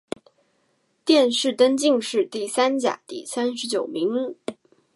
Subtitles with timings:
[1.05, 4.35] 殿试登进士第三甲第三十九名。